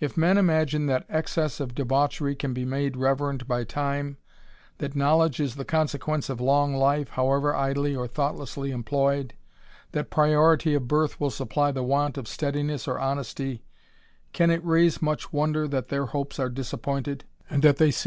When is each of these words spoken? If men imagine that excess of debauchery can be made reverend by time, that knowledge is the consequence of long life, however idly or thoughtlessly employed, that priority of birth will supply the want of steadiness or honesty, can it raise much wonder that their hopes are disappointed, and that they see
If 0.00 0.16
men 0.16 0.38
imagine 0.38 0.86
that 0.86 1.04
excess 1.10 1.60
of 1.60 1.74
debauchery 1.74 2.34
can 2.34 2.54
be 2.54 2.64
made 2.64 2.96
reverend 2.96 3.46
by 3.46 3.64
time, 3.64 4.16
that 4.78 4.96
knowledge 4.96 5.40
is 5.40 5.56
the 5.56 5.64
consequence 5.66 6.30
of 6.30 6.40
long 6.40 6.74
life, 6.74 7.10
however 7.10 7.54
idly 7.54 7.94
or 7.94 8.08
thoughtlessly 8.08 8.70
employed, 8.70 9.34
that 9.92 10.08
priority 10.08 10.72
of 10.72 10.88
birth 10.88 11.20
will 11.20 11.28
supply 11.28 11.70
the 11.70 11.82
want 11.82 12.16
of 12.16 12.26
steadiness 12.26 12.88
or 12.88 12.98
honesty, 12.98 13.62
can 14.32 14.50
it 14.50 14.64
raise 14.64 15.02
much 15.02 15.34
wonder 15.34 15.68
that 15.68 15.88
their 15.88 16.06
hopes 16.06 16.38
are 16.38 16.48
disappointed, 16.48 17.24
and 17.50 17.62
that 17.62 17.76
they 17.76 17.90
see 17.90 18.06